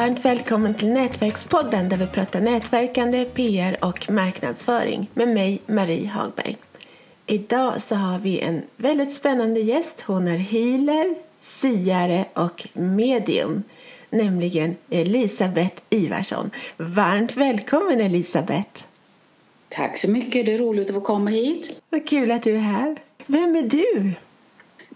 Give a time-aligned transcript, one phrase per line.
[0.00, 6.56] varmt välkommen till Nätverkspodden där vi pratar nätverkande, PR och marknadsföring med mig, Marie Hagberg.
[7.26, 10.00] Idag så har vi en väldigt spännande gäst.
[10.00, 13.62] Hon är healer, siare och medium,
[14.10, 16.50] nämligen Elisabeth Ivarsson.
[16.76, 18.84] Varmt välkommen Elisabeth!
[19.68, 21.82] Tack så mycket, det är roligt att få komma hit.
[21.90, 22.96] Vad kul att du är här.
[23.26, 24.12] Vem är du?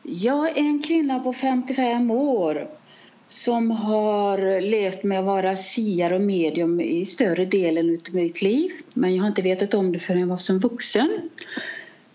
[0.03, 2.69] Jag är en kvinna på 55 år
[3.27, 8.71] som har levt med att vara siare och medium i större delen av mitt liv.
[8.95, 11.31] Men jag har inte vetat om det förrän jag var som vuxen.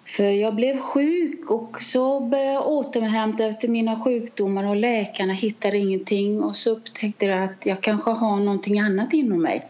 [0.05, 5.77] För jag blev sjuk och så började jag återhämta efter mina sjukdomar och läkarna hittade
[5.77, 9.68] ingenting och så upptäckte jag att jag kanske har någonting annat inom mig.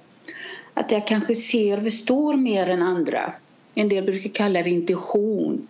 [0.73, 3.33] Att jag kanske ser och förstår mer än andra.
[3.75, 5.67] En del brukar kalla det intuition.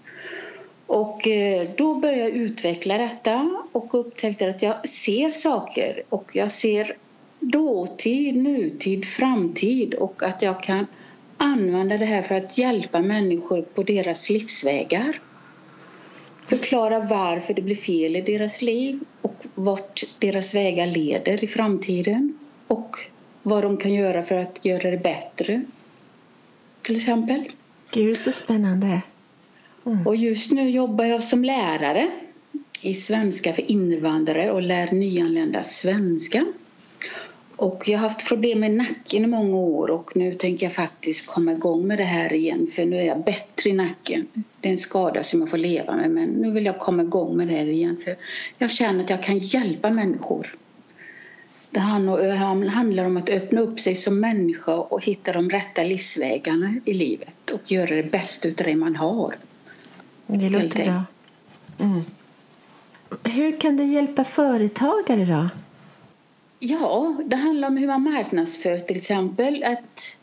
[0.90, 6.52] Och eh, då började jag utveckla detta och upptäckte att jag ser saker och jag
[6.52, 6.98] ser
[7.40, 10.86] dåtid, nutid, framtid och att jag kan
[11.38, 15.22] använda det här för att hjälpa människor på deras livsvägar.
[16.48, 22.40] Förklara varför det blir fel i deras liv och vart deras vägar leder i framtiden
[22.68, 22.98] och
[23.44, 25.64] vad de kan göra för att göra det bättre.
[26.82, 27.44] Till exempel.
[27.92, 29.02] Gud, så spännande.
[29.86, 30.08] Mm.
[30.08, 32.12] Och just nu jobbar jag som lärare
[32.82, 36.46] i svenska för invandrare och lär nyanlända svenska.
[37.56, 41.28] Och jag har haft problem med nacken i många år och nu tänker jag faktiskt
[41.28, 44.28] komma igång med det här igen för nu är jag bättre i nacken.
[44.62, 47.38] Det är en skada som jag får leva med men nu vill jag komma igång
[47.38, 48.16] med det här igen för
[48.58, 50.48] jag känner att jag kan hjälpa människor.
[51.72, 56.94] Det handlar om att öppna upp sig som människa och hitta de rätta livsvägarna i
[56.94, 59.36] livet och göra det bästa av det man har.
[60.38, 61.04] Det låter bra.
[61.80, 62.02] Mm.
[63.24, 65.50] Hur kan du hjälpa företagare då?
[66.60, 69.64] Ja, det handlar om hur man marknadsför till exempel.
[69.64, 70.20] Att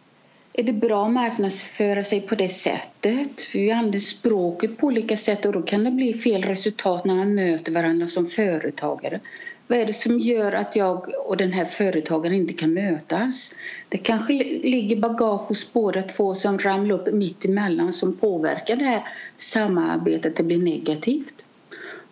[0.53, 3.43] är det bra att marknadsföra sig på det sättet?
[3.43, 7.15] För vi använder språket på olika sätt och då kan det bli fel resultat när
[7.15, 9.21] man möter varandra som företagare.
[9.69, 13.55] Vad är det som gör att jag och den här företagaren inte kan mötas?
[13.89, 14.33] Det kanske
[14.63, 20.27] ligger bagage hos båda två som ramlar upp mitt emellan som påverkar det här samarbetet
[20.27, 21.47] att det blir negativt.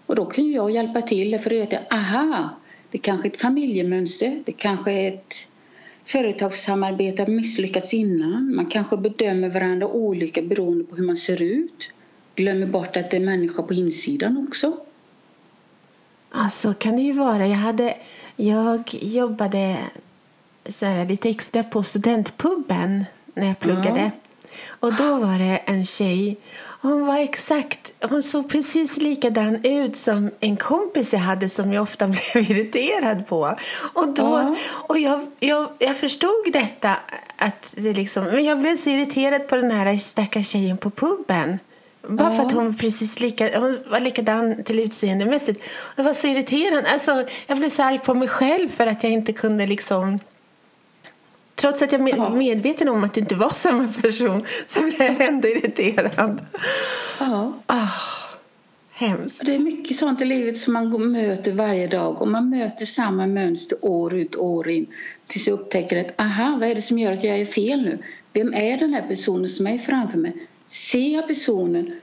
[0.07, 2.51] Och då kan jag hjälpa till för att veta, aha,
[2.91, 5.35] det kanske är ett familjemönster, det kanske är ett
[6.05, 8.55] företagssamarbete har misslyckats innan.
[8.55, 11.93] Man kanske bedömer varandra olika beroende på hur man ser ut.
[12.35, 14.77] Glömmer bort att det är människa på insidan också.
[16.37, 17.47] Alltså kan det ju vara.
[17.47, 17.97] Jag, hade,
[18.37, 19.79] jag jobbade
[20.69, 24.01] så här, lite extra på studentpubben när jag pluggade.
[24.01, 24.11] Mm.
[24.69, 26.37] Och då var det en tjej.
[26.81, 31.83] Hon var exakt, hon såg precis likadan ut som en kompis jag hade som jag
[31.83, 33.57] ofta blev irriterad på.
[33.95, 34.55] Och, då, mm.
[34.89, 36.97] och jag, jag, jag förstod detta,
[37.37, 41.59] att det liksom, men jag blev så irriterad på den här stackars tjejen på puben.
[42.09, 42.35] Bara ja.
[42.37, 45.63] för att hon var precis lika, hon var likadan till utseendemässigt.
[45.97, 46.91] Det var så irriterande.
[46.91, 50.19] Alltså, jag blev så arg på mig själv för att jag inte kunde liksom...
[51.55, 55.21] Trots att jag var medveten om att det inte var samma person så blev jag
[55.21, 56.47] ändå irriterad.
[57.19, 57.53] Ja.
[57.69, 57.91] Oh,
[58.93, 59.47] hemskt.
[59.47, 63.27] Det är mycket sånt i livet som man möter varje dag och man möter samma
[63.27, 64.87] mönster år ut och år in
[65.27, 67.99] tills jag upptäcker att aha, vad är det som gör att jag är fel nu?
[68.33, 70.47] Vem är den här personen som är framför mig?
[70.75, 72.01] Ser jag personen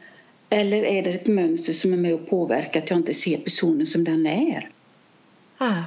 [0.49, 3.85] eller är det ett mönster som är med och påverkar att jag inte ser personen
[3.85, 4.69] som den är?
[5.57, 5.83] Ah.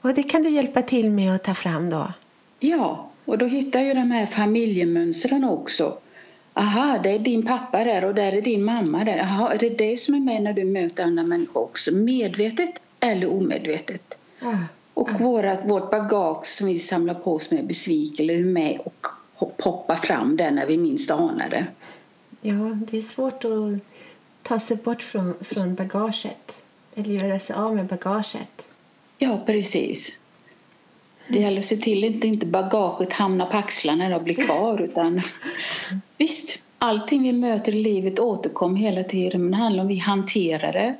[0.00, 2.12] Och det kan du hjälpa till med att ta fram då?
[2.60, 5.98] Ja, och då hittar jag de här familjemönstren också.
[6.54, 9.18] Aha, det är din pappa där och där är din mamma där.
[9.18, 11.94] Aha, är det det som är med när du möter andra människor också?
[11.94, 14.18] Medvetet eller omedvetet?
[14.42, 14.56] Ah.
[14.94, 15.18] Och ah.
[15.18, 19.06] Vårat, vårt bagage som vi samlar på oss med besvikelse är med och
[19.56, 21.66] poppar fram där när vi minst anar det.
[22.46, 23.78] Ja, det är svårt att
[24.42, 26.58] ta sig bort från, från bagaget.
[26.94, 28.66] Eller göra sig av med bagaget.
[29.18, 30.18] Ja, precis.
[31.28, 34.82] Det gäller att se till att inte bagaget hamnar på axlarna och blir kvar.
[34.82, 35.20] Utan,
[36.18, 39.42] visst, allting vi möter i livet återkommer hela tiden.
[39.42, 40.94] Men det handlar om vi hanterar det.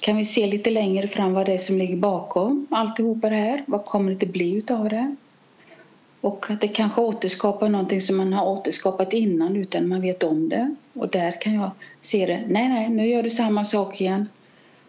[0.00, 3.64] Kan vi se lite längre fram vad det är som ligger bakom alltihopa det här?
[3.66, 5.16] Vad kommer det att bli utav det?
[6.20, 10.48] Och att det kanske återskapar någonting som man har återskapat innan utan man vet om
[10.48, 10.74] det.
[10.92, 11.70] Och där kan jag
[12.00, 12.44] se det.
[12.48, 14.28] Nej, nej, nu gör du samma sak igen.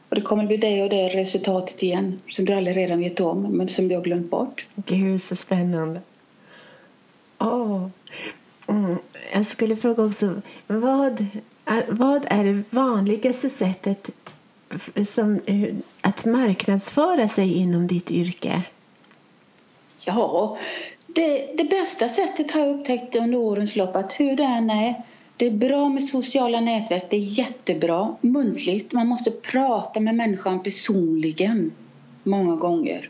[0.10, 3.42] Och det kommer bli det och det resultatet igen som du aldrig redan vet om
[3.42, 4.68] men som du har glömt bort.
[4.76, 6.02] Gud, så spännande.
[7.40, 7.88] Oh.
[8.68, 8.98] Mm.
[9.34, 11.26] Jag skulle fråga också, vad,
[11.90, 14.10] vad är det vanligaste sättet
[15.08, 15.40] som,
[16.02, 18.62] att marknadsföra sig inom ditt yrke?
[20.06, 20.58] Ja,
[21.08, 25.04] det, det bästa sättet har jag upptäckt under årens lopp att hur det än är
[25.42, 28.94] det är bra med sociala nätverk, det är jättebra muntligt.
[28.94, 31.72] Man måste prata med människan personligen
[32.24, 33.10] många gånger.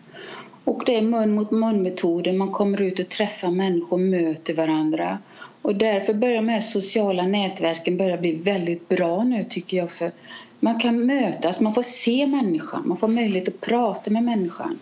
[0.63, 5.17] Och det är mun mot mun-metoden, man kommer ut och träffar människor, möter varandra.
[5.61, 9.91] Och därför börjar de här sociala nätverken börja bli väldigt bra nu tycker jag.
[9.91, 10.11] För
[10.59, 14.79] man kan mötas, man får se människan, man får möjlighet att prata med människan.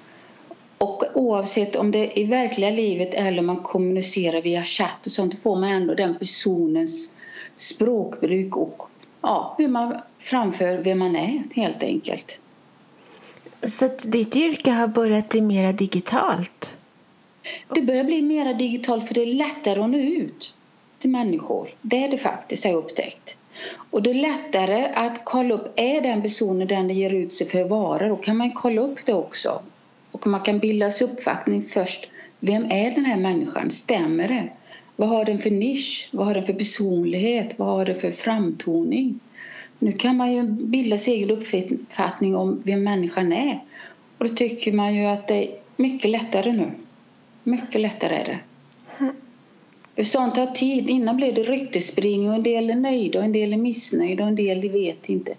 [0.78, 5.12] Och oavsett om det är i verkliga livet eller om man kommunicerar via chatt och
[5.12, 7.14] sånt får man ändå den personens
[7.60, 8.82] språkbruk och
[9.22, 12.40] ja, hur man framför vem man är helt enkelt.
[13.64, 16.76] Så att ditt yrke har börjat bli mer digitalt?
[17.76, 20.56] Det börjar bli mer digitalt för det är lättare att nå ut
[21.00, 21.70] till människor.
[21.82, 23.38] Det är det faktiskt, har jag upptäckt.
[23.92, 27.48] Och det är lättare att kolla upp, är den personen den det ger ut sig
[27.48, 28.08] för att vara?
[28.08, 29.62] Då kan man kolla upp det också.
[30.12, 32.10] Och man kan bilda sig uppfattning först.
[32.40, 33.72] Vem är den här människan?
[33.72, 34.50] Stämmer det?
[35.00, 36.10] Vad har den för nisch?
[36.12, 37.60] Vad har den för personlighet?
[37.60, 39.20] Vad har den för framtoning?
[39.80, 43.60] Nu kan man ju bilda sig egen uppfattning om vem människan är.
[44.18, 46.72] Och då tycker man ju att det är mycket lättare nu.
[47.44, 48.40] Mycket lättare är det.
[49.96, 50.90] För sånt tar tid.
[50.90, 54.30] Innan blev det ryktesspridning och en del är nöjda och en del är missnöjda och
[54.30, 55.34] en del vet inte.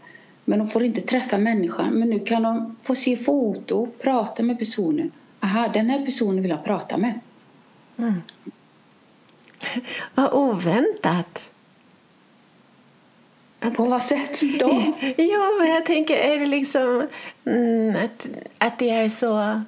[0.44, 1.94] Men de får inte träffa människan.
[1.94, 5.10] Men nu kan de få se foto, prata med personen.
[5.40, 7.20] Aha, den här personen vill jag prata med.
[7.98, 8.14] Mm.
[10.14, 11.50] Vad oväntat.
[13.60, 14.68] Att, På vad sätt då?
[15.16, 17.06] Ja, men jag tänker, är det liksom
[17.44, 18.28] mm, att,
[18.58, 19.60] att det är så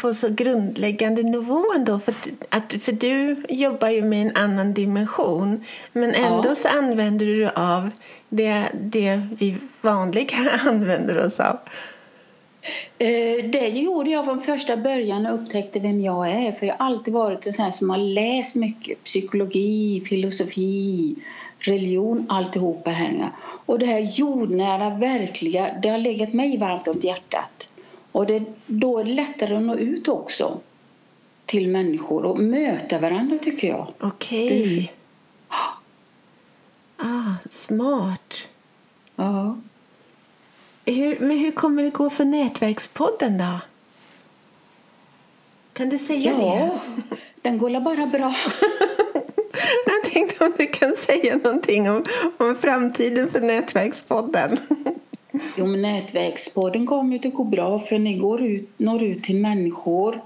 [0.00, 1.98] på så grundläggande nivå ändå.
[1.98, 2.14] För,
[2.48, 6.54] att, för du jobbar ju med en annan dimension men ändå ja.
[6.54, 7.90] så använder du av
[8.28, 11.58] det, det vi vanliga använder oss av.
[12.98, 16.52] Eh, det gjorde jag från första början och upptäckte vem jag är.
[16.52, 19.04] För jag har alltid varit en sån som har läst mycket.
[19.04, 21.16] Psykologi, filosofi,
[21.58, 23.30] religion, alltihopa här.
[23.66, 27.70] Och det här jordnära, verkliga, det har legat mig varmt om hjärtat.
[28.12, 30.60] Och det, då är det lättare att nå ut också
[31.46, 33.92] till människor och möta varandra tycker jag.
[34.00, 34.62] Okej.
[34.62, 34.88] Okay.
[36.96, 38.48] Ah, smart.
[39.16, 39.58] Ja.
[40.92, 43.60] Hur, men hur kommer det gå för Nätverkspodden då?
[45.72, 46.70] Kan du säga ja,
[47.08, 47.16] det?
[47.42, 48.34] den går bara bra.
[49.86, 52.04] Jag tänkte om du kan säga någonting om,
[52.38, 54.58] om framtiden för Nätverkspodden.
[55.56, 59.40] Jo, men Nätverkspodden kommer ju att gå bra för ni går ut, når ut till
[59.40, 60.20] människor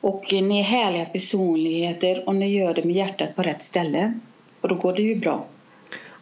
[0.00, 4.18] och ni är härliga personligheter och ni gör det med hjärtat på rätt ställe.
[4.60, 5.46] Och då går det ju bra.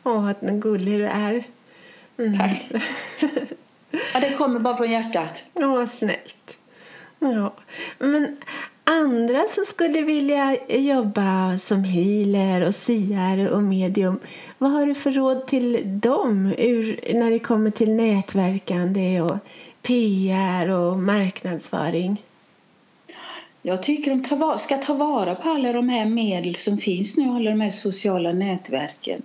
[0.04, 1.44] Åh, vad gullig du är.
[2.18, 2.38] Mm.
[2.38, 2.64] Tack.
[4.14, 5.44] Ja, det kommer bara från hjärtat.
[5.54, 6.58] Åh, snällt.
[7.18, 7.54] Ja.
[7.98, 8.36] Men
[8.84, 14.20] andra som skulle vilja jobba som healer och siare och medium,
[14.58, 19.36] vad har du för råd till dem ur, när det kommer till nätverkande och
[19.82, 22.22] PR och marknadsföring?
[23.62, 27.50] Jag tycker de ska ta vara på alla de här medel som finns nu, alla
[27.50, 29.22] de här sociala nätverken.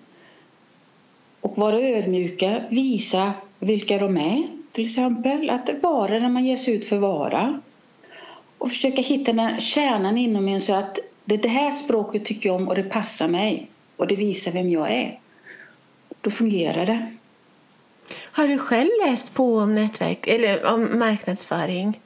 [1.42, 5.50] Och vara ödmjuka, visa vilka de är till exempel.
[5.50, 7.60] Att vara när man ger sig ut för vara.
[8.58, 12.56] Och försöka hitta den kärnan inom en så att det, det här språket tycker jag
[12.56, 13.68] om och det passar mig.
[13.98, 15.20] Och det visar vem jag är.
[16.22, 17.16] Då fungerar det.
[18.32, 22.00] Har du själv läst på om nätverk eller om marknadsföring?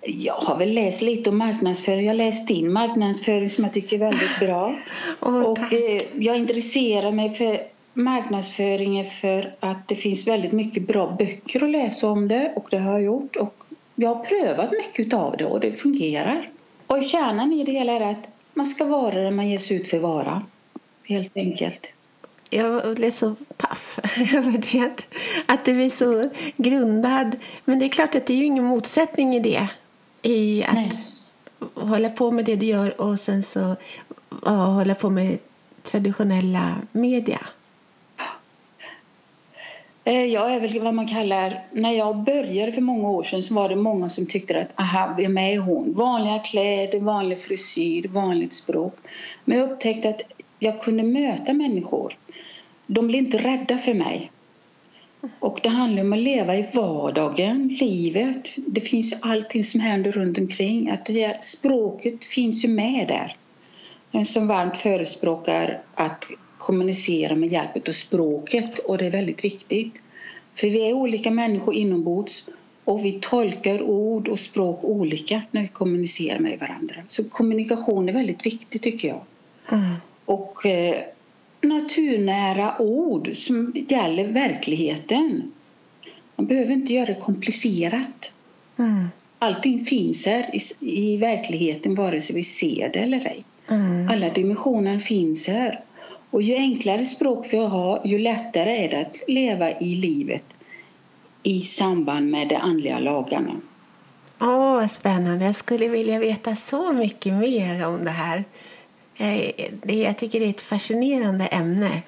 [0.00, 2.04] Jag har väl läst lite om marknadsföring.
[2.04, 4.76] Jag har läst din marknadsföring som jag tycker är väldigt bra.
[5.20, 7.58] Oh, och eh, jag intresserar mig för
[7.98, 12.78] marknadsföring för att det finns väldigt mycket bra böcker att läsa om det och det
[12.78, 13.64] har jag gjort och
[13.94, 16.50] jag har prövat mycket av det och det fungerar.
[16.86, 19.88] Och kärnan i det hela är att man ska vara där man ger sig ut
[19.88, 20.42] för att vara.
[21.08, 21.92] Helt enkelt.
[22.50, 23.98] Jag blev så paff
[24.34, 25.02] över det.
[25.46, 27.36] Att du är så grundad.
[27.64, 29.68] Men det är klart att det är ju ingen motsättning i det.
[30.22, 31.04] I att Nej.
[31.74, 33.76] hålla på med det du gör och sen så
[34.44, 35.38] hålla på med
[35.82, 37.40] traditionella media.
[40.08, 43.54] Eh, jag är väl vad man kallar, när jag började för många år sedan så
[43.54, 45.92] var det många som tyckte att aha, vem är hon?
[45.92, 48.94] Vanliga kläder, vanlig frisyr, vanligt språk.
[49.44, 50.20] Men jag upptäckte att
[50.58, 52.12] jag kunde möta människor.
[52.86, 54.30] De blev inte rädda för mig.
[55.40, 58.54] Och det handlar om att leva i vardagen, livet.
[58.56, 60.90] Det finns allting som händer runt omkring.
[60.90, 63.36] Att det, språket finns ju med där.
[64.12, 66.24] En som varmt förespråkar att
[66.58, 69.94] kommunicera med hjälp av språket och det är väldigt viktigt.
[70.54, 72.46] För vi är olika människor inombords
[72.84, 76.94] Och vi tolkar ord och språk olika när vi kommunicerar med varandra.
[77.08, 79.22] Så kommunikation är väldigt viktigt tycker jag.
[79.72, 79.94] Mm.
[80.24, 81.02] Och eh,
[81.60, 85.52] naturnära ord som gäller verkligheten.
[86.36, 88.32] Man behöver inte göra det komplicerat.
[88.78, 89.08] Mm.
[89.38, 93.44] Allting finns här i, i, verkligheten vare sig vi ser det eller ej.
[93.68, 94.08] Mm.
[94.08, 95.84] Alla dimensioner finns här.
[96.30, 100.44] Och ju enklare språk vi har, ju lättare är det att leva i livet
[101.42, 103.60] i samband med de andliga lagarna.
[104.40, 105.44] Åh, oh, spännande.
[105.44, 108.44] Jag skulle vilja veta så mycket mer om det här.
[109.16, 109.50] Eh,
[110.04, 112.02] jag tycker det är ett fascinerande ämne.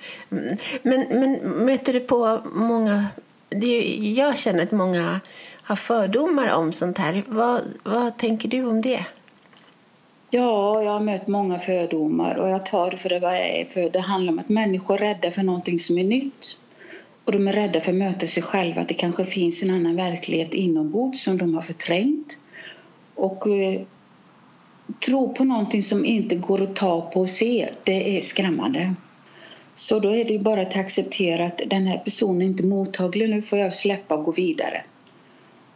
[0.83, 3.07] Men, men möter du på många...
[3.99, 5.21] Jag känner att många
[5.63, 7.23] har fördomar om sånt här.
[7.27, 9.05] Vad, vad tänker du om det?
[10.33, 13.65] Ja, jag har mött många fördomar och jag tar det för det vad jag är.
[13.65, 16.59] För det handlar om att människor är rädda för någonting som är nytt.
[17.25, 19.97] Och de är rädda för att möta sig själva, att det kanske finns en annan
[19.97, 22.39] verklighet inombords som de har förträngt.
[23.15, 23.81] Och eh,
[25.07, 28.95] tro på någonting som inte går att ta på och se, det är skrämmande.
[29.75, 33.59] Så då är det bara att acceptera att den här personen är mottaglig, nu får
[33.59, 34.83] jag släppa och gå vidare.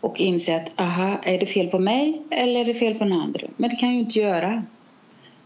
[0.05, 3.13] Och inse att, aha, är det fel på mig eller är det fel på den
[3.13, 3.47] andra?
[3.57, 4.63] Men det kan jag ju inte göra.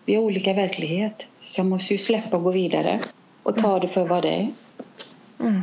[0.04, 3.00] Vi har olika verklighet, så jag måste ju släppa och gå vidare
[3.42, 4.48] och ta det för vad det är.
[5.40, 5.62] Mm.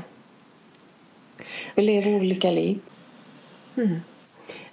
[1.75, 2.79] Vi lever olika liv.
[3.77, 3.99] Mm.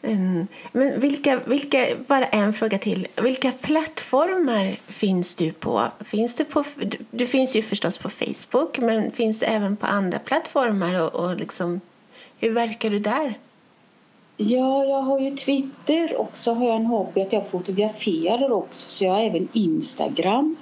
[0.02, 0.47] Mm.
[0.73, 3.09] Men vilka, vilka, bara en fråga till.
[3.23, 5.91] Vilka plattformar finns du på?
[6.05, 9.87] Finns du, på du, du finns ju förstås på Facebook, men finns du även på
[9.87, 11.00] andra plattformar?
[11.00, 11.81] Och, och liksom,
[12.38, 13.35] hur verkar du där?
[14.45, 18.91] Ja, jag har ju Twitter och så har jag en hobby att jag fotograferar också.
[18.91, 20.57] Så jag har även Instagram.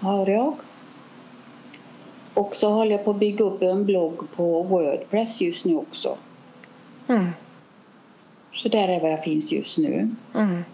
[0.00, 0.54] Har jag.
[2.34, 6.16] Och så håller jag på att bygga upp en blogg på Wordpress just nu också.
[7.08, 7.30] Mm.
[8.52, 10.10] Så där är vad jag finns just nu.
[10.34, 10.64] Mm.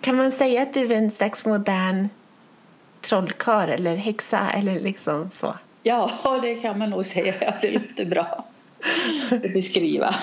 [0.00, 2.08] Kan man säga att du är en slags modern
[3.00, 5.54] trollkarl eller häxa eller liksom så?
[5.82, 6.10] Ja,
[6.42, 7.34] det kan man nog säga.
[7.40, 8.44] Ja, det låter bra
[9.54, 10.14] beskriva.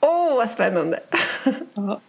[0.00, 1.00] Åh, oh, vad spännande!
[1.74, 2.00] Ja.